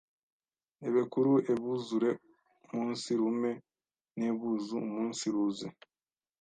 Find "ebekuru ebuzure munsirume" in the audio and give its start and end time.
0.87-3.51